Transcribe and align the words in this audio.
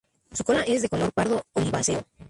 Su 0.33 0.43
cola 0.43 0.61
es 0.63 0.81
de 0.81 0.89
color 0.89 1.13
pardo 1.13 1.43
oliváceo. 1.53 2.03